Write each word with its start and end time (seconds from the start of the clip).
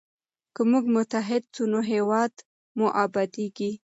که 0.55 0.61
موږ 0.71 0.83
متحد 0.95 1.43
سو 1.55 1.63
نو 1.71 1.79
هیواد 1.91 2.33
مو 2.77 2.85
ابادیږي. 3.03 3.71